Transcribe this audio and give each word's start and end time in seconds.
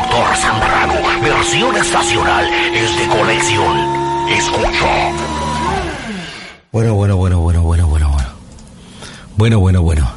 Doctor 0.00 0.36
Zambrano, 0.36 0.94
versión 1.20 1.76
estacional, 1.76 2.48
es 2.74 2.96
de 2.96 3.06
colección. 3.08 3.76
Escucha. 4.30 5.12
Bueno, 6.72 6.94
bueno, 6.94 7.16
bueno, 7.16 7.40
bueno, 7.40 7.62
bueno, 7.62 7.86
bueno, 7.86 8.08
bueno. 8.08 8.28
Bueno, 9.36 9.60
bueno, 9.60 9.82
bueno. 9.82 10.10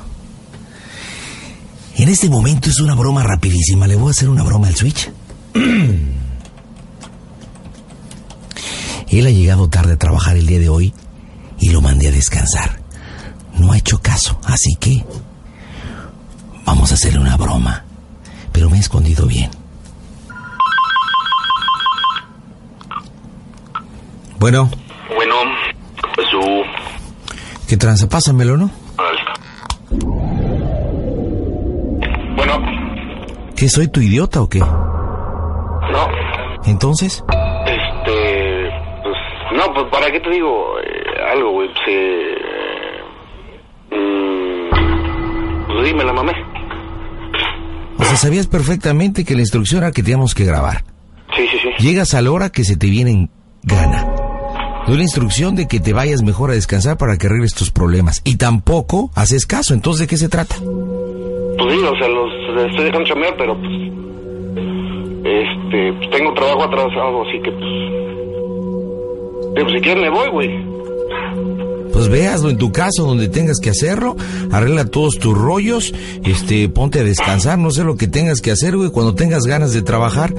En 1.97 2.07
este 2.07 2.29
momento 2.29 2.69
es 2.69 2.79
una 2.79 2.95
broma 2.95 3.23
rapidísima. 3.23 3.85
Le 3.85 3.97
voy 3.97 4.07
a 4.07 4.11
hacer 4.11 4.29
una 4.29 4.43
broma 4.43 4.67
al 4.67 4.75
Switch. 4.75 5.11
Él 5.53 6.15
ha 9.27 9.31
llegado 9.31 9.67
tarde 9.67 9.91
a 9.93 9.97
trabajar 9.97 10.37
el 10.37 10.47
día 10.47 10.59
de 10.59 10.69
hoy 10.69 10.93
y 11.59 11.71
lo 11.71 11.81
mandé 11.81 12.07
a 12.07 12.11
descansar. 12.11 12.79
No 13.57 13.73
ha 13.73 13.77
hecho 13.77 14.01
caso, 14.01 14.39
así 14.45 14.75
que 14.79 15.03
vamos 16.65 16.91
a 16.91 16.93
hacerle 16.93 17.19
una 17.19 17.35
broma. 17.35 17.83
Pero 18.53 18.69
me 18.69 18.77
he 18.77 18.79
escondido 18.79 19.25
bien. 19.25 19.49
Bueno, 24.43 24.69
Bueno, 25.15 25.35
pues 26.15 26.27
su... 26.29 26.41
¿qué 27.65 27.77
tranza? 27.77 28.09
Pásamelo, 28.09 28.57
¿no? 28.57 28.69
Bueno, 32.35 32.59
¿Qué 33.55 33.69
soy 33.69 33.87
tu 33.87 34.01
idiota 34.01 34.41
o 34.41 34.49
qué? 34.49 34.59
no, 34.59 34.67
Entonces, 36.65 37.23
este... 37.65 38.69
Pues, 39.01 39.15
no, 39.55 39.73
pues, 39.73 39.85
¿para 39.89 40.11
qué 40.11 40.19
te 40.19 40.29
digo 40.29 40.77
eh, 40.81 41.31
algo, 41.33 41.51
güey? 41.53 41.69
Pues, 41.69 41.79
eh, 41.87 42.35
mm, 43.91 45.67
pues 45.67 45.85
dime, 45.85 46.03
la 46.03 46.11
mamé. 46.11 46.33
o 47.97 48.03
sea, 48.03 48.17
sabías 48.17 48.47
perfectamente 48.47 49.23
que 49.23 49.35
la 49.35 49.39
instrucción 49.39 49.83
era 49.83 49.93
que 49.93 50.03
teníamos 50.03 50.35
que 50.35 50.43
grabar. 50.43 50.83
Sí, 51.33 51.47
sí, 51.49 51.57
sí. 51.61 51.69
Llegas 51.81 52.13
a 52.13 52.21
la 52.21 52.29
hora 52.31 52.49
que 52.49 52.65
se 52.65 52.75
te 52.75 52.87
viene 52.87 53.11
en 53.11 53.29
gana. 53.63 54.02
Doy 54.87 54.97
la 54.97 55.03
instrucción 55.03 55.55
de 55.55 55.67
que 55.67 55.79
te 55.79 55.93
vayas 55.93 56.23
mejor 56.23 56.51
a 56.51 56.55
descansar 56.55 56.97
para 56.97 57.17
que 57.17 57.27
arregles 57.27 57.53
tus 57.53 57.71
problemas. 57.71 58.21
Y 58.25 58.35
tampoco 58.35 59.11
haces 59.15 59.45
caso. 59.45 59.73
Entonces, 59.73 60.01
¿de 60.01 60.07
qué 60.07 60.17
se 60.17 60.27
trata? 60.27 60.55
Pues 60.57 61.73
sí, 61.73 61.79
o 61.79 61.95
sea, 61.97 62.07
los 62.09 62.33
estoy 62.69 62.85
dejando 62.85 63.07
chambear, 63.07 63.35
pero 63.37 63.57
pues... 63.57 63.71
Este, 65.25 65.93
pues 65.93 66.09
tengo 66.09 66.33
trabajo 66.33 66.63
atrasado, 66.63 67.21
así 67.21 67.41
que 67.41 67.51
pues... 67.51 67.63
Digo, 69.55 69.69
si 69.69 69.81
quieres 69.81 70.03
me 70.03 70.09
voy, 70.09 70.29
güey. 70.29 70.73
Pues 71.93 72.09
véaslo 72.09 72.49
en 72.49 72.57
tu 72.57 72.71
casa 72.71 73.03
donde 73.03 73.29
tengas 73.29 73.59
que 73.59 73.69
hacerlo, 73.69 74.17
arregla 74.51 74.85
todos 74.85 75.19
tus 75.19 75.37
rollos, 75.37 75.93
este, 76.25 76.67
ponte 76.67 76.99
a 76.99 77.03
descansar, 77.03 77.59
no 77.59 77.69
sé 77.71 77.83
lo 77.83 77.95
que 77.95 78.07
tengas 78.07 78.41
que 78.41 78.51
hacer, 78.51 78.75
güey, 78.75 78.89
cuando 78.89 79.13
tengas 79.13 79.43
ganas 79.43 79.73
de 79.73 79.83
trabajar, 79.83 80.33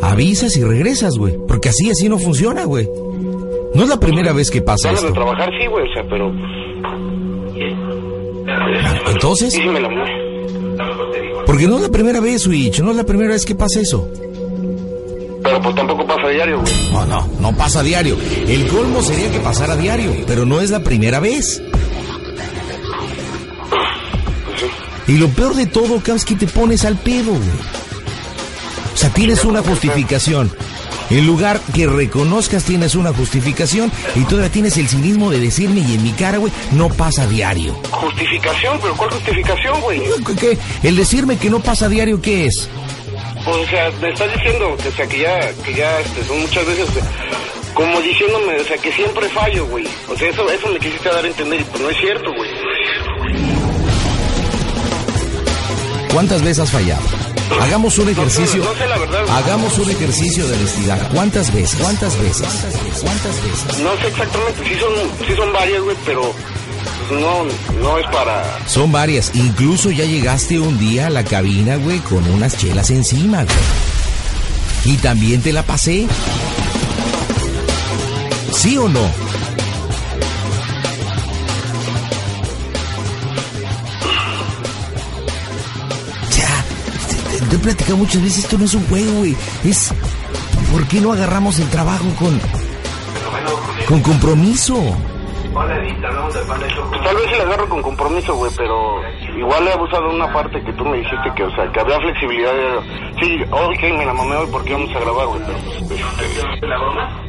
avisas 0.00 0.56
y 0.56 0.62
regresas, 0.62 1.14
güey, 1.18 1.34
porque 1.48 1.70
así, 1.70 1.90
así 1.90 2.08
no 2.08 2.18
funciona, 2.18 2.64
güey. 2.64 2.88
No 3.74 3.82
es 3.84 3.88
la 3.88 3.98
primera 3.98 4.32
vez 4.32 4.50
que 4.50 4.60
pasa 4.62 4.88
Ganas 4.88 5.02
de 5.02 5.08
esto. 5.08 5.20
trabajar, 5.20 5.50
sí, 5.60 5.66
güey, 5.66 5.88
o 5.88 5.92
sea, 5.94 6.04
pero... 6.08 6.32
Entonces, 9.10 9.52
Sí, 9.52 9.60
sí 9.62 9.68
me 9.68 9.80
la 9.80 9.88
mamé. 9.88 10.10
porque 11.46 11.66
no 11.68 11.76
es 11.76 11.82
la 11.82 11.88
primera 11.90 12.20
vez, 12.20 12.42
Switch, 12.42 12.80
no 12.80 12.90
es 12.90 12.96
la 12.96 13.04
primera 13.04 13.30
vez 13.32 13.44
que 13.44 13.54
pasa 13.54 13.80
eso. 13.80 14.08
Pero 15.42 15.60
pues 15.60 15.74
tampoco 15.74 16.06
pasa 16.06 16.28
diario, 16.28 16.60
güey. 16.60 16.72
No, 16.92 17.06
no, 17.06 17.28
no 17.40 17.56
pasa 17.56 17.80
a 17.80 17.82
diario. 17.82 18.16
El 18.46 18.66
colmo 18.68 19.02
sería 19.02 19.30
que 19.30 19.38
pasara 19.40 19.72
a 19.74 19.76
diario, 19.76 20.12
pero 20.26 20.44
no 20.46 20.60
es 20.60 20.70
la 20.70 20.80
primera 20.80 21.18
vez. 21.20 21.62
Y 25.08 25.16
lo 25.18 25.28
peor 25.28 25.54
de 25.54 25.66
todo, 25.66 26.00
que 26.02 26.34
te 26.36 26.46
pones 26.46 26.84
al 26.84 26.96
pedo, 26.96 27.32
güey. 27.32 27.40
O 28.94 28.96
sea, 28.96 29.10
tienes 29.10 29.44
una 29.44 29.62
justificación. 29.62 30.50
En 31.12 31.26
lugar 31.26 31.60
que 31.74 31.86
reconozcas 31.86 32.64
tienes 32.64 32.94
una 32.94 33.12
justificación 33.12 33.92
y 34.14 34.24
todavía 34.24 34.50
tienes 34.50 34.78
el 34.78 34.88
cinismo 34.88 35.30
de 35.30 35.40
decirme 35.40 35.80
y 35.80 35.96
en 35.96 36.02
mi 36.02 36.12
cara, 36.12 36.38
güey, 36.38 36.50
no 36.70 36.88
pasa 36.88 37.26
diario. 37.26 37.74
Justificación, 37.90 38.78
pero 38.80 38.96
¿cuál 38.96 39.10
justificación, 39.10 39.78
güey? 39.82 40.00
¿Qué-. 40.40 40.56
El 40.82 40.96
decirme 40.96 41.36
que 41.36 41.50
no 41.50 41.60
pasa 41.60 41.90
diario, 41.90 42.22
¿qué 42.22 42.46
es? 42.46 42.66
Pues, 43.44 43.56
o 43.56 43.66
sea, 43.66 43.90
me 44.00 44.08
estás 44.08 44.32
diciendo 44.32 44.74
que, 44.82 44.88
o 44.88 44.92
sea, 44.92 45.06
que 45.06 45.18
ya, 45.18 45.52
que 45.62 45.74
ya, 45.74 46.00
este, 46.00 46.24
son 46.24 46.40
muchas 46.40 46.64
veces, 46.64 46.88
como 47.74 48.00
diciéndome, 48.00 48.56
o 48.56 48.64
sea, 48.64 48.78
que 48.78 48.92
siempre 48.92 49.28
fallo, 49.28 49.66
güey. 49.66 49.84
O 50.08 50.16
sea, 50.16 50.30
eso, 50.30 50.50
eso 50.50 50.68
me 50.68 50.78
quisiste 50.78 51.10
dar 51.10 51.22
a 51.22 51.28
entender 51.28 51.60
y 51.60 51.64
pues 51.64 51.82
no 51.82 51.90
es 51.90 51.96
cierto, 51.98 52.32
güey. 52.32 52.50
¿Cuántas 56.12 56.42
veces 56.42 56.60
has 56.60 56.70
fallado? 56.70 57.02
Hagamos 57.60 57.98
un 57.98 58.08
ejercicio. 58.08 58.62
no 58.62 58.74
sé 58.74 58.86
la 58.86 58.98
verdad. 58.98 59.24
Hagamos 59.30 59.78
un 59.78 59.90
ejercicio 59.90 60.46
de 60.46 60.56
honestidad. 60.56 61.10
¿Cuántas 61.12 61.52
veces? 61.54 61.80
¿Cuántas 61.80 62.18
veces? 62.18 62.48
¿Cuántas 63.00 63.42
veces? 63.42 63.78
No 63.78 63.96
sé 63.96 64.08
exactamente, 64.08 64.62
sí 64.68 64.74
son, 64.78 65.26
sí 65.26 65.34
son 65.34 65.52
varias, 65.52 65.82
güey, 65.82 65.96
pero 66.04 66.34
pues, 67.08 67.20
no, 67.20 67.44
no 67.80 67.98
es 67.98 68.06
para... 68.06 68.68
Son 68.68 68.92
varias. 68.92 69.32
Incluso 69.34 69.90
ya 69.90 70.04
llegaste 70.04 70.58
un 70.58 70.78
día 70.78 71.06
a 71.06 71.10
la 71.10 71.24
cabina, 71.24 71.76
güey, 71.76 71.98
con 72.00 72.26
unas 72.30 72.56
chelas 72.58 72.90
encima, 72.90 73.44
güey. 73.44 74.94
Y 74.94 74.96
también 74.98 75.40
te 75.40 75.52
la 75.52 75.62
pasé. 75.62 76.06
¿Sí 78.52 78.76
o 78.76 78.88
no? 78.88 79.10
Te, 87.52 87.56
he 87.56 87.58
platicado 87.58 87.96
muchas 87.98 88.22
veces, 88.22 88.44
esto 88.44 88.58
no 88.58 88.64
es 88.64 88.74
un 88.74 88.86
juego, 88.86 89.12
güey. 89.18 89.36
Es, 89.64 89.94
¿por 90.70 90.86
qué 90.88 91.00
no 91.00 91.12
agarramos 91.12 91.58
el 91.58 91.68
trabajo 91.68 92.06
con, 92.18 92.40
con 93.86 94.00
compromiso? 94.00 94.74
Pues 95.52 97.02
tal 97.04 97.16
vez 97.16 97.30
se 97.30 97.36
la 97.36 97.42
agarro 97.44 97.68
con 97.68 97.82
compromiso, 97.82 98.34
güey, 98.36 98.50
pero 98.56 99.02
igual 99.36 99.68
he 99.68 99.72
abusado 99.72 100.08
de 100.08 100.14
una 100.14 100.32
parte 100.32 100.62
que 100.64 100.72
tú 100.72 100.84
me 100.84 100.96
dijiste 100.96 101.30
que, 101.36 101.44
o 101.44 101.54
sea, 101.54 101.70
que 101.70 101.80
había 101.80 102.00
flexibilidad. 102.00 102.52
De... 102.52 102.80
Sí, 103.20 103.38
ok, 103.50 103.98
me 103.98 104.06
la 104.06 104.14
mamé 104.14 104.36
hoy 104.36 104.48
porque 104.50 104.72
vamos 104.72 104.90
a 104.96 105.00
grabar, 105.00 105.26
güey, 105.26 105.40
pero... 105.46 105.58
pues, 105.88 106.00
este... 106.00 106.66
¿La 106.66 106.78
broma? 106.78 107.22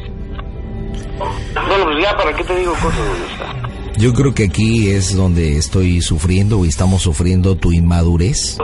Bueno, 1.67 1.83
pues 1.85 1.97
ya, 2.01 2.15
¿para 2.15 2.33
qué 2.33 2.43
te 2.45 2.55
digo 2.55 2.71
cosas, 2.73 2.97
güey? 2.97 3.73
Yo 3.97 4.13
creo 4.13 4.33
que 4.33 4.45
aquí 4.45 4.89
es 4.89 5.15
donde 5.15 5.57
estoy 5.57 6.01
sufriendo 6.01 6.65
y 6.65 6.69
estamos 6.69 7.03
sufriendo 7.03 7.55
tu 7.55 7.71
inmadurez, 7.71 8.57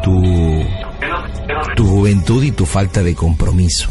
tu, 0.00 0.66
tu 1.76 1.86
juventud 1.86 2.42
y 2.42 2.52
tu 2.52 2.66
falta 2.66 3.02
de 3.02 3.14
compromiso. 3.14 3.90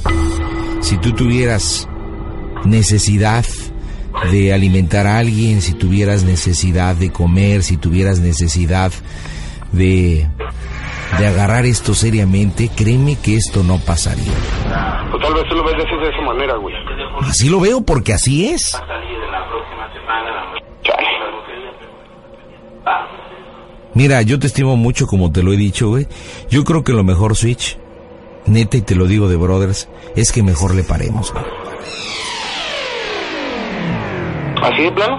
Si 0.82 0.98
tú 0.98 1.14
tuvieras 1.14 1.88
necesidad 2.66 3.46
de 4.32 4.54
alimentar 4.54 5.08
a 5.08 5.18
alguien, 5.20 5.62
si 5.62 5.74
tuvieras 5.74 6.24
necesidad 6.24 6.96
de 6.96 7.12
comer, 7.12 7.64
si 7.64 7.78
tuvieras 7.78 8.20
necesidad 8.20 8.92
de, 9.72 10.28
de 11.18 11.28
agarrar 11.28 11.66
esto 11.66 11.94
seriamente, 11.94 12.70
créeme 12.76 13.16
que 13.16 13.36
esto 13.36 13.64
no 13.64 13.80
pasaría. 13.80 14.34
pues 15.12 15.24
tal 15.24 15.34
vez 15.34 15.44
tú 15.50 15.56
lo 15.56 15.64
ves 15.64 15.76
de 15.78 16.10
esa 16.10 16.22
manera, 16.22 16.56
güey. 16.58 16.76
Así 17.22 17.50
lo 17.50 17.60
veo 17.60 17.82
porque 17.82 18.14
así 18.14 18.50
es. 18.50 18.72
Chale. 20.84 21.08
Mira, 23.98 24.22
yo 24.22 24.38
te 24.38 24.46
estimo 24.46 24.76
mucho 24.78 25.08
como 25.08 25.32
te 25.32 25.42
lo 25.42 25.52
he 25.52 25.58
dicho, 25.58 25.90
güey. 25.90 26.06
Yo 26.52 26.64
creo 26.64 26.84
que 26.84 26.94
lo 26.94 27.04
mejor, 27.04 27.36
Switch, 27.36 27.80
neta 28.46 28.78
y 28.78 28.82
te 28.82 28.94
lo 28.94 29.08
digo 29.08 29.28
de 29.28 29.38
brothers, 29.38 29.90
es 30.16 30.32
que 30.32 30.44
mejor 30.44 30.76
le 30.76 30.84
paremos, 30.84 31.34
güey. 31.34 31.44
¿Así 34.62 34.84
de 34.84 34.92
plano? 34.92 35.18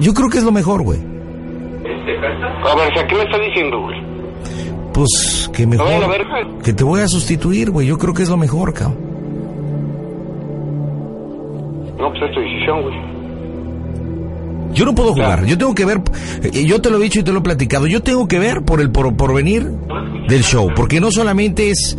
Yo 0.00 0.12
creo 0.14 0.28
que 0.28 0.38
es 0.38 0.42
lo 0.42 0.50
mejor, 0.50 0.82
güey. 0.82 0.98
A 0.98 2.74
ver, 2.74 3.06
¿qué 3.06 3.14
me 3.14 3.22
estás 3.22 3.40
diciendo, 3.40 3.80
güey? 3.80 3.96
Pues 4.92 5.48
que 5.54 5.62
A 5.62 5.66
ver, 5.66 5.80
a 5.80 5.84
mejor... 5.84 6.10
ver, 6.10 6.62
Que 6.64 6.72
te 6.72 6.82
voy 6.82 7.02
a 7.02 7.06
sustituir, 7.06 7.70
güey. 7.70 7.86
Yo 7.86 7.98
creo 7.98 8.12
que 8.12 8.24
es 8.24 8.28
lo 8.28 8.36
mejor, 8.36 8.74
cabrón. 8.74 8.98
No, 12.00 12.10
pues 12.10 12.22
es 12.24 12.32
tu 12.34 12.40
decisión, 12.40 12.82
güey. 12.82 12.96
Yo 14.72 14.84
no 14.84 14.94
puedo 14.94 15.12
jugar. 15.12 15.44
Yo 15.46 15.56
tengo 15.56 15.74
que 15.74 15.84
ver... 15.84 16.02
eh, 16.42 16.64
Yo 16.66 16.80
te 16.80 16.90
lo 16.90 16.98
he 16.98 17.02
dicho 17.02 17.20
y 17.20 17.22
te 17.22 17.32
lo 17.32 17.38
he 17.38 17.42
platicado. 17.42 17.86
Yo 17.86 18.02
tengo 18.02 18.28
que 18.28 18.38
ver 18.38 18.62
por 18.62 18.80
el 18.80 18.90
por- 18.90 19.14
porvenir 19.16 19.70
del 20.28 20.42
show. 20.42 20.70
Porque 20.76 21.00
no 21.00 21.10
solamente 21.10 21.70
es 21.70 21.96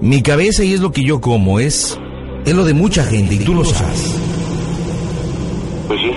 mi 0.00 0.22
cabeza 0.22 0.62
y 0.64 0.72
es 0.74 0.80
lo 0.80 0.92
que 0.92 1.04
yo 1.04 1.20
como. 1.20 1.58
Es, 1.60 1.98
es 2.44 2.54
lo 2.54 2.64
de 2.64 2.74
mucha 2.74 3.04
gente 3.04 3.34
y 3.34 3.38
tú 3.38 3.54
lo 3.54 3.64
sabes. 3.64 4.16
Pues 5.88 6.00
sí. 6.00 6.10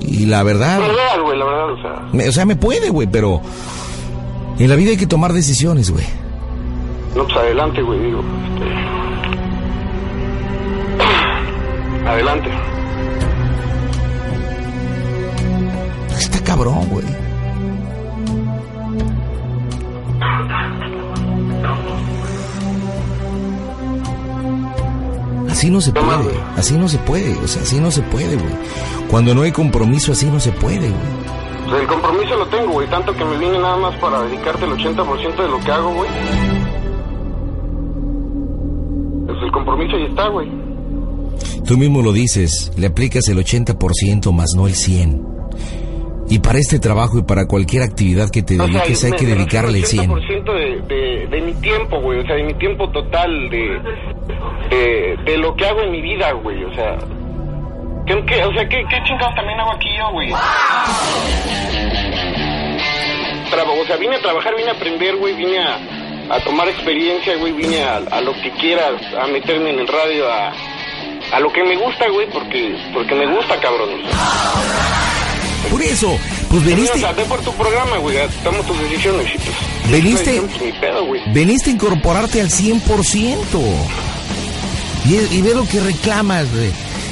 Y 0.00 0.26
la 0.26 0.42
verdad... 0.42 0.80
La 0.80 0.86
verdad, 0.88 1.22
güey, 1.24 1.38
la 1.38 1.44
verdad, 1.44 1.72
o 1.72 1.80
sea... 1.82 2.08
Me- 2.12 2.28
o 2.28 2.32
sea, 2.32 2.44
me 2.44 2.56
puede, 2.56 2.90
güey, 2.90 3.06
pero 3.10 3.40
en 4.58 4.68
la 4.68 4.76
vida 4.76 4.90
hay 4.90 4.96
que 4.96 5.06
tomar 5.06 5.32
decisiones, 5.32 5.90
güey. 5.90 6.04
No, 7.16 7.24
pues 7.24 7.36
adelante, 7.36 7.82
güey, 7.82 7.98
digo. 8.00 8.20
este. 8.54 8.99
Adelante. 12.10 12.50
cabrón, 16.50 16.84
güey. 16.90 17.06
Así 25.48 25.70
no 25.70 25.80
se 25.80 25.92
puede, 25.92 26.40
así 26.56 26.76
no 26.76 26.88
se 26.88 26.98
puede, 26.98 27.38
o 27.38 27.46
sea, 27.46 27.62
así 27.62 27.78
no 27.78 27.90
se 27.92 28.02
puede, 28.02 28.34
güey. 28.34 28.54
Cuando 29.08 29.32
no 29.32 29.42
hay 29.42 29.52
compromiso, 29.52 30.10
así 30.10 30.26
no 30.26 30.40
se 30.40 30.50
puede, 30.50 30.78
güey. 30.78 31.30
Pues 31.68 31.82
el 31.82 31.86
compromiso 31.86 32.36
lo 32.36 32.46
tengo, 32.46 32.72
güey, 32.72 32.88
tanto 32.88 33.14
que 33.14 33.24
me 33.24 33.38
vine 33.38 33.58
nada 33.58 33.76
más 33.76 33.94
para 33.96 34.22
dedicarte 34.22 34.64
el 34.64 34.72
80% 34.72 35.36
de 35.36 35.48
lo 35.48 35.60
que 35.60 35.70
hago, 35.70 35.94
güey. 35.94 36.10
Pues 39.26 39.42
el 39.42 39.52
compromiso 39.52 39.96
ahí 39.96 40.06
está, 40.06 40.26
güey. 40.28 40.59
Tú 41.66 41.76
mismo 41.76 42.02
lo 42.02 42.12
dices, 42.12 42.72
le 42.76 42.86
aplicas 42.86 43.28
el 43.28 43.38
80% 43.38 44.32
más 44.32 44.50
no 44.56 44.66
el 44.66 44.74
100%. 44.74 45.30
Y 46.30 46.38
para 46.38 46.60
este 46.60 46.78
trabajo 46.78 47.18
y 47.18 47.22
para 47.22 47.46
cualquier 47.46 47.82
actividad 47.82 48.30
que 48.30 48.42
te 48.42 48.56
dediques 48.56 49.02
hay 49.02 49.12
que 49.12 49.26
dedicarle 49.26 49.78
el 49.78 49.84
100%. 49.84 50.16
El 50.28 50.88
de, 50.88 50.94
de, 50.94 51.26
de 51.26 51.40
mi 51.40 51.52
tiempo, 51.54 52.00
güey, 52.00 52.20
o 52.20 52.22
sea, 52.26 52.36
de 52.36 52.44
mi 52.44 52.54
tiempo 52.54 52.88
total, 52.90 53.50
de, 53.50 53.80
de, 54.70 55.16
de 55.24 55.38
lo 55.38 55.56
que 55.56 55.66
hago 55.66 55.82
en 55.82 55.90
mi 55.90 56.00
vida, 56.00 56.32
güey, 56.32 56.62
o 56.62 56.74
sea... 56.74 56.96
¿qué, 58.06 58.24
qué, 58.26 58.44
o 58.44 58.52
sea, 58.52 58.68
¿qué, 58.68 58.84
¿qué 58.88 59.02
chingados 59.04 59.34
también 59.34 59.58
hago 59.58 59.72
aquí 59.72 59.88
yo, 59.98 60.10
güey? 60.12 60.32
o 63.80 63.86
sea, 63.86 63.96
vine 63.96 64.16
a 64.16 64.20
trabajar, 64.20 64.54
vine 64.56 64.70
a 64.70 64.74
aprender, 64.74 65.16
güey, 65.16 65.34
vine 65.34 65.58
a, 65.58 66.36
a 66.36 66.40
tomar 66.40 66.68
experiencia, 66.68 67.36
güey, 67.36 67.52
vine 67.52 67.82
a, 67.82 67.96
a, 67.96 68.20
lo 68.20 68.32
que 68.34 68.50
quieras, 68.52 69.02
a 69.20 69.26
meterme 69.26 69.70
en 69.70 69.80
el 69.80 69.88
radio, 69.88 70.30
a, 70.30 70.52
a 71.32 71.40
lo 71.40 71.52
que 71.52 71.62
me 71.62 71.76
gusta, 71.76 72.08
güey, 72.08 72.28
porque, 72.30 72.74
porque 72.92 73.14
me 73.14 73.26
gusta, 73.34 73.58
cabrón. 73.60 73.88
Por 75.70 75.82
eso, 75.82 76.18
pues 76.48 76.64
veniste. 76.64 76.98
O 76.98 77.00
sea, 77.00 77.14
por 77.14 77.40
tu 77.42 77.52
programa, 77.52 77.98
güey, 77.98 78.16
damos 78.42 78.66
tus 78.66 78.78
decisiones 78.80 79.26
y 79.34 79.38
pues. 79.38 79.56
Veniste. 79.90 80.42
Pedo, 80.80 81.06
veniste 81.32 81.70
a 81.70 81.72
incorporarte 81.74 82.40
al 82.40 82.48
100%. 82.48 82.80
Y, 85.06 85.36
y 85.36 85.42
ve 85.42 85.54
lo 85.54 85.66
que 85.66 85.80
reclamas, 85.80 86.50
güey. 86.52 86.70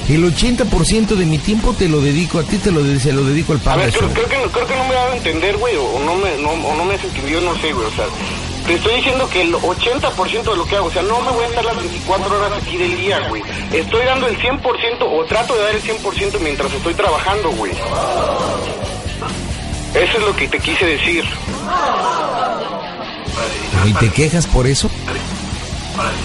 El 0.09 0.25
80% 0.25 1.09
de 1.17 1.27
mi 1.27 1.37
tiempo 1.39 1.75
te 1.75 1.87
lo 1.89 2.01
dedico 2.01 2.39
a 2.39 2.43
ti, 2.43 2.57
te 2.57 2.71
lo, 2.71 2.83
se 2.99 3.13
lo 3.13 3.25
dedico 3.25 3.53
al 3.53 3.59
A 3.59 3.63
padre. 3.63 3.85
ver, 3.87 3.93
creo, 3.95 4.09
creo, 4.11 4.29
que, 4.29 4.51
creo 4.51 4.67
que 4.67 4.77
no 4.77 4.85
me 4.89 4.95
va 4.95 5.05
a 5.13 5.17
entender, 5.17 5.57
güey, 5.59 5.77
o 5.77 5.99
no 6.01 6.15
me, 6.17 6.35
no, 6.39 6.51
o 6.51 6.75
no 6.75 6.85
me 6.87 6.95
has 6.95 7.05
entendido, 7.05 7.43
no 7.43 7.55
sé, 7.61 7.73
güey, 7.73 7.87
o 7.87 7.91
sea, 7.91 8.07
te 8.69 8.75
estoy 8.75 8.97
diciendo 8.97 9.27
que 9.31 9.41
el 9.41 9.55
80% 9.55 10.43
de 10.43 10.57
lo 10.57 10.67
que 10.67 10.77
hago, 10.77 10.89
o 10.89 10.91
sea, 10.91 11.01
no 11.01 11.23
me 11.23 11.31
voy 11.31 11.45
a 11.45 11.47
estar 11.47 11.65
las 11.65 11.75
24 11.75 12.39
horas 12.39 12.53
aquí 12.63 12.77
del 12.77 12.99
día, 12.99 13.27
güey. 13.31 13.43
Estoy 13.73 14.05
dando 14.05 14.27
el 14.27 14.39
100% 14.39 14.61
o 15.01 15.25
trato 15.25 15.55
de 15.55 15.63
dar 15.63 15.75
el 15.75 15.83
100% 15.83 16.39
mientras 16.41 16.71
estoy 16.75 16.93
trabajando, 16.93 17.49
güey. 17.53 17.73
Eso 19.95 20.19
es 20.19 20.21
lo 20.23 20.37
que 20.37 20.49
te 20.49 20.59
quise 20.59 20.85
decir. 20.85 21.25
¿Y 23.87 23.93
te 23.95 24.11
quejas 24.11 24.47
por 24.47 24.67
eso? 24.67 24.91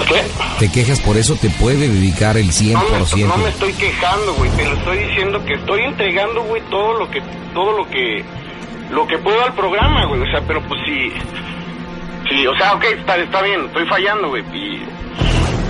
¿Qué? 0.06 0.22
¿Te 0.60 0.70
quejas 0.70 1.00
por 1.00 1.16
eso? 1.16 1.38
¿Te 1.38 1.50
puede 1.50 1.88
dedicar 1.88 2.36
el 2.36 2.52
100%? 2.52 2.74
No 2.74 3.18
me, 3.18 3.24
no 3.24 3.38
me 3.38 3.50
estoy 3.52 3.72
quejando, 3.72 4.34
güey, 4.34 4.52
te 4.52 4.66
lo 4.66 4.74
estoy 4.76 4.98
diciendo 4.98 5.46
que 5.46 5.54
estoy 5.54 5.82
entregando, 5.84 6.44
güey, 6.44 6.62
todo 6.70 7.00
lo 7.00 7.10
que, 7.10 7.22
todo 7.54 7.72
lo 7.72 7.90
que, 7.90 8.26
lo 8.92 9.08
que 9.08 9.18
puedo 9.20 9.42
al 9.42 9.54
programa, 9.54 10.04
güey, 10.08 10.22
o 10.22 10.26
sea, 10.26 10.42
pero 10.46 10.62
pues 10.68 10.82
sí, 10.86 11.14
sí, 12.30 12.48
o 12.48 12.56
sea, 12.56 12.74
ok, 12.74 12.84
está, 13.00 13.18
está 13.18 13.42
bien, 13.42 13.66
estoy 13.66 13.86
fallando, 13.88 14.30
güey, 14.30 14.44
y 14.54 14.82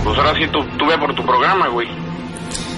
pues 0.02 0.18
ahora 0.18 0.34
sí 0.34 0.46
tú, 0.48 0.64
tú 0.78 0.86
ve 0.86 0.98
por 0.98 1.14
tu 1.14 1.24
programa, 1.24 1.68
güey. 1.68 1.88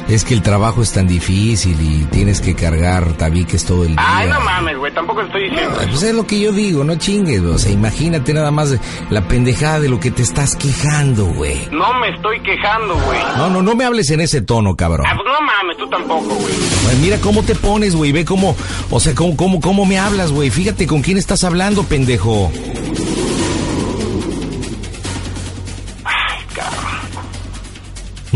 Es 0.09 0.25
que 0.25 0.35
el 0.35 0.43
trabajo 0.43 0.83
es 0.83 0.93
tan 0.93 1.09
difícil 1.09 1.77
y 1.81 2.05
tienes 2.05 2.41
que 2.41 2.55
cargar 2.55 3.15
tabiques 3.15 3.65
todo 3.65 3.83
el 3.83 3.89
día. 3.89 4.05
Ay, 4.07 4.29
no 4.29 4.41
mames, 4.41 4.79
güey, 4.79 4.95
tampoco 4.95 5.23
estoy 5.23 5.51
diciendo. 5.51 5.75
Pues 5.75 6.01
es 6.01 6.15
lo 6.15 6.25
que 6.25 6.39
yo 6.39 6.53
digo, 6.53 6.85
no 6.85 6.95
chingues, 6.95 7.41
o 7.41 7.59
sea, 7.59 7.73
imagínate 7.73 8.33
nada 8.33 8.53
más 8.53 8.79
la 9.11 9.23
pendejada 9.23 9.81
de 9.81 9.89
lo 9.89 9.99
que 9.99 10.13
te 10.13 10.23
estás 10.23 10.55
quejando, 10.55 11.25
güey. 11.27 11.57
No 11.73 11.93
me 11.95 12.11
estoy 12.11 12.39
quejando, 12.41 12.95
güey. 12.95 13.19
No, 13.37 13.51
no, 13.51 13.63
no 13.63 13.75
me 13.75 13.85
hables 13.85 14.09
en 14.13 14.21
ese 14.21 14.43
tono, 14.43 14.77
cabrón. 14.77 15.07
Ah, 15.09 15.17
pues 15.17 15.27
no 15.27 15.45
mames, 15.45 15.77
tú 15.77 15.89
tampoco, 15.89 16.37
güey. 16.37 16.55
Mira 17.03 17.19
cómo 17.19 17.43
te 17.43 17.57
pones, 17.57 17.97
güey, 17.97 18.13
ve 18.13 18.25
cómo, 18.25 18.55
o 18.91 19.01
sea, 19.01 19.13
cómo, 19.13 19.37
cómo, 19.37 19.61
cómo 19.61 19.87
me 19.87 19.99
hablas, 19.99 20.31
güey. 20.31 20.51
Fíjate 20.51 20.87
con 20.87 21.03
quién 21.03 21.19
estás 21.19 21.43
hablando, 21.43 21.83
pendejo. 21.83 22.53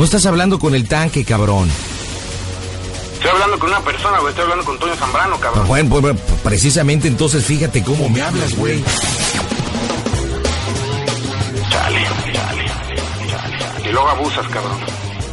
No 0.00 0.04
estás 0.04 0.24
hablando 0.24 0.58
con 0.58 0.74
el 0.74 0.88
tanque, 0.88 1.26
cabrón. 1.26 1.70
Estoy 3.12 3.30
hablando 3.32 3.58
con 3.58 3.68
una 3.68 3.84
persona, 3.84 4.18
güey, 4.18 4.30
estoy 4.30 4.44
hablando 4.44 4.64
con 4.64 4.78
Toño 4.78 4.96
Zambrano, 4.96 5.38
cabrón. 5.38 5.68
Bueno, 5.68 6.00
pues, 6.00 6.16
precisamente 6.42 7.06
entonces 7.06 7.44
fíjate 7.44 7.84
cómo 7.84 8.08
me 8.08 8.22
hablas, 8.22 8.56
güey. 8.56 8.82
Chale, 11.68 12.02
chale, 12.02 12.32
chale, 12.32 12.64
chale. 13.28 13.90
Y 13.90 13.92
luego 13.92 14.08
abusas, 14.08 14.48
cabrón. 14.48 14.78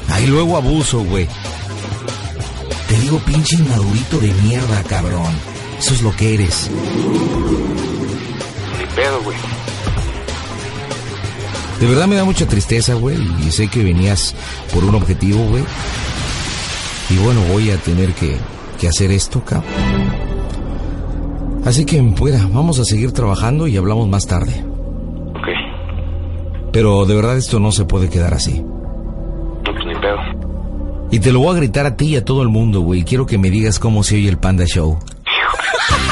Ahí 0.10 0.28
luego 0.28 0.58
abuso, 0.58 1.00
güey. 1.00 1.30
Te 2.90 2.96
digo 3.00 3.20
pinche 3.20 3.56
inmadurito 3.56 4.18
de 4.18 4.34
mierda, 4.34 4.84
cabrón. 4.84 5.34
Eso 5.80 5.94
es 5.94 6.02
lo 6.02 6.14
que 6.14 6.34
eres. 6.34 6.70
Ni 8.78 8.86
pedo, 8.94 9.22
güey. 9.22 9.38
De 11.80 11.88
verdad 11.88 12.08
me 12.08 12.16
da 12.16 12.24
mucha 12.24 12.48
tristeza, 12.48 12.96
güey. 12.96 13.18
Y 13.46 13.52
sé 13.52 13.68
que 13.68 13.84
venías 13.84 14.36
por 14.74 14.84
un 14.84 14.96
objetivo, 14.96 15.44
güey. 15.46 15.64
Y 17.10 17.18
bueno, 17.18 17.42
voy 17.52 17.72
a 17.72 17.78
tener 17.78 18.14
que, 18.14 18.36
que 18.80 18.88
hacer 18.88 19.12
esto, 19.12 19.44
cabrón. 19.44 19.72
Así 21.66 21.86
que, 21.86 22.02
fuera, 22.16 22.40
vamos 22.52 22.80
a 22.80 22.86
seguir 22.86 23.12
trabajando 23.12 23.68
y 23.68 23.78
hablamos 23.78 24.08
más 24.08 24.26
tarde. 24.26 24.64
Ok. 25.32 25.48
Pero 26.72 27.06
de 27.06 27.16
verdad 27.16 27.38
esto 27.38 27.60
no 27.60 27.72
se 27.72 27.86
puede 27.86 28.10
quedar 28.10 28.34
así. 28.34 28.62
No, 28.62 29.62
pues 29.64 29.86
ni 29.86 29.94
pedo. 29.96 30.18
Y 31.12 31.20
te 31.20 31.32
lo 31.32 31.40
voy 31.40 31.56
a 31.56 31.60
gritar 31.60 31.86
a 31.86 31.96
ti 31.96 32.08
y 32.08 32.16
a 32.16 32.26
todo 32.26 32.42
el 32.42 32.50
mundo, 32.50 32.82
güey. 32.82 33.04
Quiero 33.04 33.26
que 33.26 33.38
me 33.38 33.50
digas 33.50 33.80
cómo 33.80 34.04
se 34.04 34.16
oye 34.16 34.30
el 34.30 34.38
Panda 34.38 34.66
Show. 34.66 34.98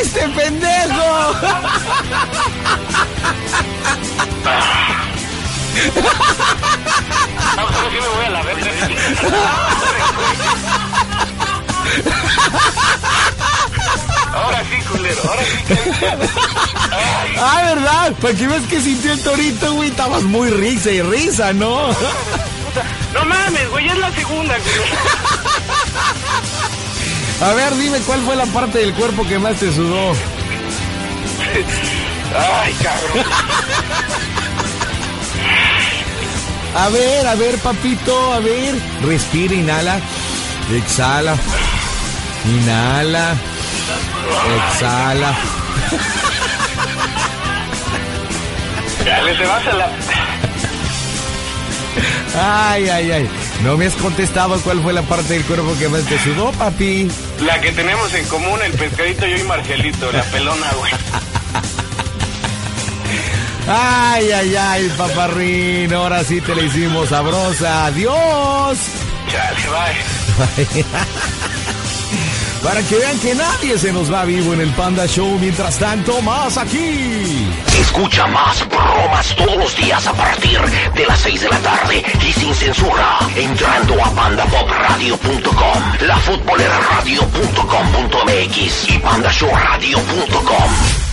¡Caíste, 0.00 0.28
pendejo! 0.30 1.36
Ahora 7.56 7.76
sí 7.90 7.96
me 8.00 8.08
voy 8.08 8.24
a 8.26 8.30
la 8.30 8.42
verga. 8.42 8.70
Ahora 14.32 14.62
sí, 14.64 14.76
culero, 14.92 15.20
ahora 15.28 15.42
sí. 15.44 15.74
Ay, 16.92 17.34
Ah, 17.38 17.62
¿verdad? 17.74 18.12
Para 18.20 18.34
que 18.34 18.46
ves 18.46 18.62
que 18.68 18.80
sintió 18.80 19.12
el 19.12 19.20
torito, 19.22 19.74
güey. 19.74 19.90
Estabas 19.90 20.22
muy 20.22 20.50
risa 20.50 20.90
y 20.90 21.02
risa, 21.02 21.52
¿no? 21.52 21.88
No 23.12 23.24
mames, 23.24 23.70
güey, 23.70 23.88
es 23.88 23.98
la 23.98 24.10
segunda, 24.12 24.54
culero. 24.58 24.84
A 27.40 27.52
ver, 27.54 27.74
dime 27.76 27.98
cuál 28.00 28.20
fue 28.20 28.36
la 28.36 28.46
parte 28.46 28.78
del 28.78 28.92
cuerpo 28.94 29.26
que 29.26 29.38
más 29.38 29.56
te 29.56 29.72
sudó. 29.72 30.12
Ay, 32.62 32.74
cabrón. 32.82 33.24
A 36.76 36.88
ver, 36.90 37.26
a 37.26 37.34
ver, 37.34 37.58
papito, 37.58 38.32
a 38.32 38.40
ver. 38.40 38.74
Respira, 39.02 39.54
inhala. 39.54 40.00
Exhala. 40.72 41.34
Inhala. 42.44 43.34
Exhala. 44.56 45.34
Dale, 49.04 49.34
te 49.34 49.46
vas 49.46 49.66
a 49.66 49.72
la. 49.72 49.90
Ay, 52.72 52.88
ay, 52.88 53.10
ay. 53.10 53.28
No 53.64 53.76
me 53.76 53.86
has 53.86 53.94
contestado 53.94 54.60
cuál 54.60 54.80
fue 54.82 54.92
la 54.92 55.02
parte 55.02 55.34
del 55.34 55.44
cuerpo 55.44 55.74
que 55.78 55.88
más 55.88 56.04
te 56.04 56.18
sudó, 56.22 56.52
papi. 56.52 57.08
La 57.40 57.60
que 57.60 57.72
tenemos 57.72 58.12
en 58.14 58.26
común, 58.26 58.60
el 58.62 58.72
pescadito, 58.72 59.26
yo 59.26 59.36
y 59.36 59.44
Marcelito, 59.44 60.12
la 60.12 60.22
pelona, 60.24 60.70
güey. 60.78 60.92
Ay, 63.66 64.30
ay, 64.32 64.56
ay, 64.56 64.92
paparrín. 64.96 65.92
Ahora 65.94 66.24
sí 66.24 66.40
te 66.40 66.54
la 66.54 66.62
hicimos 66.62 67.08
sabrosa. 67.08 67.86
Adiós. 67.86 68.78
Chale, 69.28 69.60
bye. 69.70 70.84
Para 72.62 72.82
que 72.82 72.96
vean 72.96 73.18
que 73.20 73.34
nadie 73.34 73.78
se 73.78 73.92
nos 73.92 74.12
va 74.12 74.24
vivo 74.24 74.52
en 74.52 74.60
el 74.60 74.70
Panda 74.70 75.06
Show. 75.06 75.38
Mientras 75.38 75.78
tanto, 75.78 76.20
más 76.20 76.58
aquí. 76.58 77.48
Escucha 77.80 78.26
más 78.26 78.62
bromas 79.00 79.34
todos 79.34 79.56
los 79.56 79.74
días 79.76 80.06
a 80.06 80.12
partir 80.12 80.60
de 80.94 81.06
las 81.06 81.18
6 81.20 81.40
de 81.40 81.48
la 81.48 81.58
tarde 81.58 82.04
y 82.26 82.32
sin 82.32 82.54
censura 82.54 83.18
entrando 83.34 83.94
a 84.04 84.10
pandapopradio.com, 84.10 85.82
lafutboleraradio.com.mx 86.00 88.90
y 88.90 88.98
pandashowradio.com. 88.98 91.09